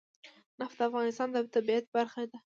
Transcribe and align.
نفت 0.59 0.75
د 0.79 0.81
افغانستان 0.89 1.27
د 1.31 1.37
طبیعت 1.55 1.85
برخه 1.95 2.23
ده. 2.31 2.37